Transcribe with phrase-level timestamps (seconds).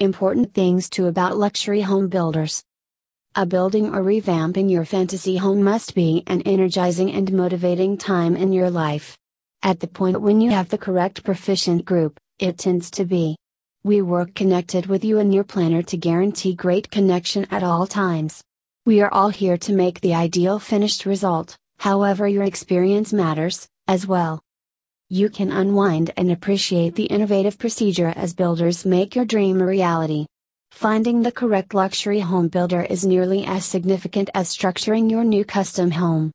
[0.00, 2.62] Important things to about luxury home builders.
[3.34, 8.52] A building or revamping your fantasy home must be an energizing and motivating time in
[8.52, 9.18] your life.
[9.64, 13.34] At the point when you have the correct proficient group, it tends to be.
[13.82, 18.40] We work connected with you and your planner to guarantee great connection at all times.
[18.86, 24.06] We are all here to make the ideal finished result, however, your experience matters, as
[24.06, 24.40] well.
[25.10, 30.26] You can unwind and appreciate the innovative procedure as builders make your dream a reality.
[30.70, 35.92] Finding the correct luxury home builder is nearly as significant as structuring your new custom
[35.92, 36.30] home.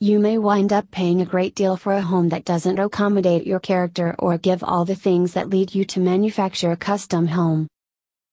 [0.00, 3.58] You may wind up paying a great deal for a home that doesn't accommodate your
[3.58, 7.66] character or give all the things that lead you to manufacture a custom home.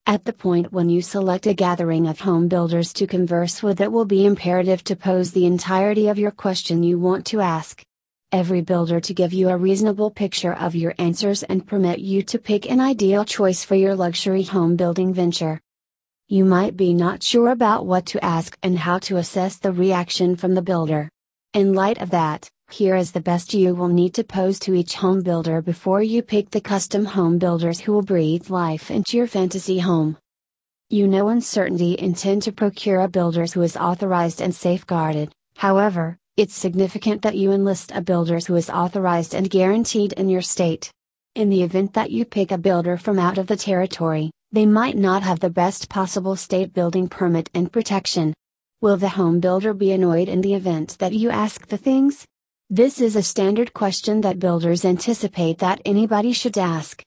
[0.06, 3.94] At the point when you select a gathering of home builders to converse with, it
[3.94, 7.82] will be imperative to pose the entirety of your question you want to ask.
[8.34, 12.40] Every builder to give you a reasonable picture of your answers and permit you to
[12.40, 15.60] pick an ideal choice for your luxury home building venture.
[16.30, 20.38] You might be not sure about what to ask and how to assess the reaction
[20.38, 21.10] from the builder.
[21.54, 24.96] In light of that, here is the best you will need to pose to each
[24.96, 29.28] home builder before you pick the custom home builders who will breathe life into your
[29.28, 30.18] fantasy home.
[30.90, 36.56] You know uncertainty intend to procure a builder who is authorized and safeguarded, however, it's
[36.56, 40.90] significant that you enlist a builder who is authorized and guaranteed in your state.
[41.36, 44.98] In the event that you pick a builder from out of the territory, they might
[44.98, 48.34] not have the best possible state building permit and protection.
[48.82, 52.26] Will the home builder be annoyed in the event that you ask the things?
[52.72, 57.04] This is a standard question that builders anticipate that anybody should ask.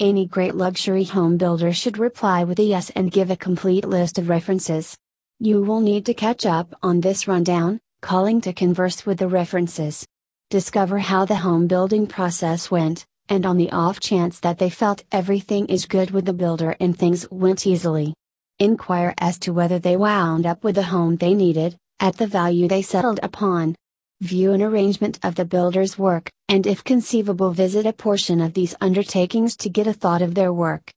[0.00, 4.18] Any great luxury home builder should reply with a yes and give a complete list
[4.18, 4.96] of references.
[5.38, 10.06] You will need to catch up on this rundown, calling to converse with the references.
[10.50, 15.02] Discover how the home building process went, and on the off chance that they felt
[15.10, 18.14] everything is good with the builder and things went easily.
[18.60, 22.68] Inquire as to whether they wound up with the home they needed, at the value
[22.68, 23.74] they settled upon.
[24.20, 28.76] View an arrangement of the builder's work, and if conceivable, visit a portion of these
[28.80, 30.92] undertakings to get a thought of their work.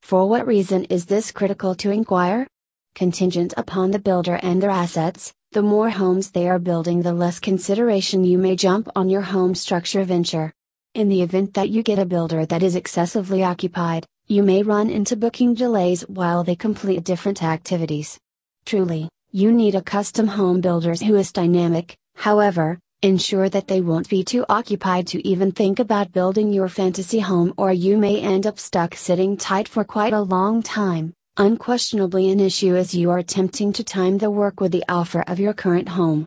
[0.00, 2.46] For what reason is this critical to inquire?
[2.94, 7.40] Contingent upon the builder and their assets, the more homes they are building, the less
[7.40, 10.52] consideration you may jump on your home structure venture.
[10.94, 14.90] In the event that you get a builder that is excessively occupied, you may run
[14.90, 18.18] into booking delays while they complete different activities.
[18.66, 24.10] Truly, you need a custom home builder who is dynamic, However, ensure that they won't
[24.10, 28.46] be too occupied to even think about building your fantasy home or you may end
[28.46, 31.14] up stuck sitting tight for quite a long time.
[31.38, 35.38] Unquestionably, an issue as you are attempting to time the work with the offer of
[35.38, 36.24] your current home.